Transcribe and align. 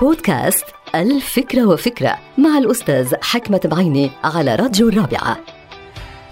بودكاست 0.00 0.64
ألف 0.94 1.25
فكرة 1.25 1.66
وفكرة 1.66 2.16
مع 2.38 2.58
الأستاذ 2.58 3.14
حكمت 3.22 3.60
بعيني 3.64 4.10
على 4.24 4.54
راديو 4.54 4.88
الرابعة. 4.88 5.36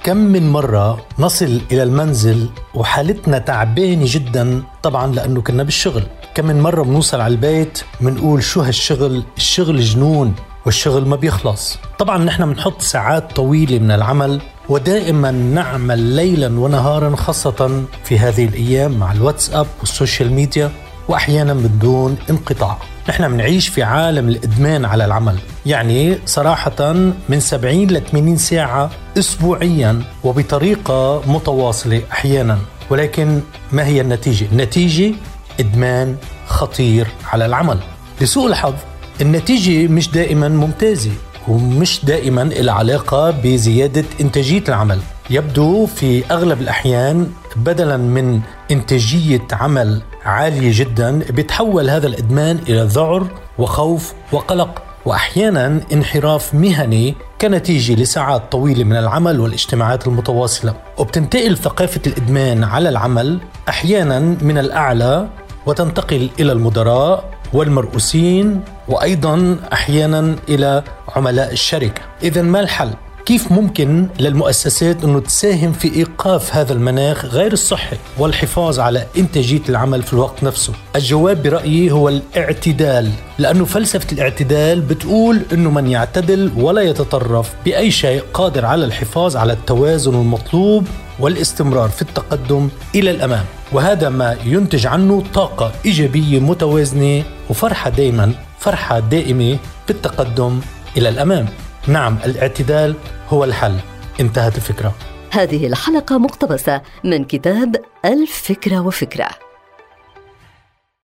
كم 0.04 0.16
من 0.16 0.50
مرة 0.50 1.06
نصل 1.18 1.60
إلى 1.72 1.82
المنزل 1.82 2.48
وحالتنا 2.74 3.38
تعبانة 3.38 4.04
جدا 4.04 4.62
طبعا 4.82 5.14
لأنه 5.14 5.42
كنا 5.42 5.62
بالشغل. 5.62 6.02
كم 6.34 6.46
من 6.46 6.60
مرة 6.60 6.82
بنوصل 6.82 7.20
على 7.20 7.34
البيت 7.34 7.82
بنقول 8.00 8.42
شو 8.42 8.60
هالشغل؟ 8.60 9.22
الشغل 9.36 9.80
جنون 9.80 10.34
والشغل 10.66 11.06
ما 11.06 11.16
بيخلص. 11.16 11.78
طبعا 11.98 12.18
نحن 12.18 12.52
بنحط 12.52 12.82
ساعات 12.82 13.32
طويلة 13.32 13.78
من 13.78 13.90
العمل 13.90 14.40
ودائما 14.68 15.30
نعمل 15.30 15.98
ليلا 15.98 16.60
ونهارا 16.60 17.16
خاصة 17.16 17.84
في 18.04 18.18
هذه 18.18 18.44
الأيام 18.44 18.98
مع 18.98 19.12
الواتساب 19.12 19.66
و 19.80 19.88
social 19.88 20.32
media. 20.32 20.70
وأحيانا 21.08 21.54
بدون 21.54 22.16
انقطاع. 22.30 22.78
نحن 23.08 23.28
بنعيش 23.28 23.68
في 23.68 23.82
عالم 23.82 24.28
الإدمان 24.28 24.84
على 24.84 25.04
العمل. 25.04 25.38
يعني 25.66 26.18
صراحة 26.26 26.92
من 27.28 27.40
70 27.40 27.86
ل 27.90 28.00
80 28.00 28.36
ساعة 28.36 28.90
أسبوعيا 29.18 30.02
وبطريقة 30.24 31.22
متواصلة 31.26 32.02
أحيانا. 32.12 32.58
ولكن 32.90 33.40
ما 33.72 33.86
هي 33.86 34.00
النتيجة؟ 34.00 34.46
النتيجة 34.52 35.14
إدمان 35.60 36.16
خطير 36.46 37.06
على 37.32 37.46
العمل. 37.46 37.78
لسوء 38.20 38.46
الحظ 38.48 38.74
النتيجة 39.20 39.88
مش 39.88 40.10
دائما 40.10 40.48
ممتازة 40.48 41.10
ومش 41.48 42.04
دائما 42.04 42.42
العلاقة 42.42 43.30
بزيادة 43.30 44.04
إنتاجية 44.20 44.64
العمل. 44.68 45.00
يبدو 45.30 45.86
في 45.86 46.24
أغلب 46.30 46.60
الأحيان 46.60 47.30
بدلا 47.56 47.96
من 47.96 48.40
إنتاجية 48.70 49.46
عمل 49.52 50.02
عالية 50.24 50.70
جدا 50.74 51.18
بيتحول 51.30 51.90
هذا 51.90 52.06
الإدمان 52.06 52.58
إلى 52.68 52.82
ذعر 52.82 53.26
وخوف 53.58 54.12
وقلق. 54.32 54.82
واحيانا 55.04 55.80
انحراف 55.92 56.54
مهني 56.54 57.14
كنتيجة 57.40 57.94
لساعات 57.94 58.52
طويلة 58.52 58.84
من 58.84 58.96
العمل 58.96 59.40
والاجتماعات 59.40 60.06
المتواصلة. 60.06 60.74
وبتنتقل 60.98 61.56
ثقافة 61.56 62.00
الإدمان 62.06 62.64
على 62.64 62.88
العمل 62.88 63.40
أحيانا 63.68 64.18
من 64.18 64.58
الأعلى 64.58 65.28
وتنتقل 65.66 66.30
إلى 66.40 66.52
المدراء 66.52 67.30
والمرؤوسين 67.52 68.60
وأيضا 68.88 69.56
أحيانا 69.72 70.36
إلى 70.48 70.82
عملاء 71.16 71.52
الشركة. 71.52 72.02
اذا 72.22 72.42
ما 72.42 72.60
الحل؟ 72.60 72.90
كيف 73.32 73.52
ممكن 73.52 74.08
للمؤسسات 74.20 75.04
إنه 75.04 75.20
تساهم 75.20 75.72
في 75.72 75.94
إيقاف 75.94 76.54
هذا 76.54 76.72
المناخ 76.72 77.24
غير 77.24 77.52
الصحي 77.52 77.96
والحفاظ 78.18 78.80
على 78.80 79.06
إنتاجية 79.18 79.62
العمل 79.68 80.02
في 80.02 80.12
الوقت 80.12 80.42
نفسه؟ 80.44 80.72
الجواب 80.96 81.42
برأيي 81.42 81.90
هو 81.90 82.08
الاعتدال، 82.08 83.10
لأنه 83.38 83.64
فلسفة 83.64 84.12
الاعتدال 84.12 84.80
بتقول 84.80 85.42
إنه 85.52 85.70
من 85.70 85.86
يعتدل 85.86 86.52
ولا 86.56 86.82
يتطرف 86.82 87.54
بأي 87.64 87.90
شيء 87.90 88.22
قادر 88.34 88.66
على 88.66 88.84
الحفاظ 88.84 89.36
على 89.36 89.52
التوازن 89.52 90.14
المطلوب 90.14 90.86
والاستمرار 91.18 91.88
في 91.88 92.02
التقدم 92.02 92.68
إلى 92.94 93.10
الأمام، 93.10 93.44
وهذا 93.72 94.08
ما 94.08 94.36
ينتج 94.44 94.86
عنه 94.86 95.22
طاقة 95.34 95.72
إيجابية 95.86 96.40
متوازنة 96.40 97.24
وفرحة 97.50 97.90
دائما 97.90 98.32
فرحة 98.58 98.98
دائمة 98.98 99.58
بالتقدم 99.88 100.60
إلى 100.96 101.08
الأمام. 101.08 101.48
نعم 101.86 102.18
الاعتدال 102.24 102.94
هو 103.32 103.44
الحل. 103.44 103.78
انتهت 104.20 104.56
الفكرة. 104.56 104.94
هذه 105.30 105.66
الحلقة 105.66 106.18
مقتبسة 106.18 106.82
من 107.04 107.24
كتاب 107.24 107.76
الفكرة 108.04 108.86
وفكرة. 108.86 109.28